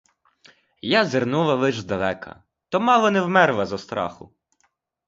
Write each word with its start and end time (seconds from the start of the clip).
Я 0.91 1.01
зирнула 1.11 1.53
лиш 1.65 1.83
здалека, 1.83 2.35
то 2.69 2.79
мало 2.89 3.07
не 3.19 3.25
вмерла 3.29 3.65
зо 3.75 3.83
страху. 3.87 4.25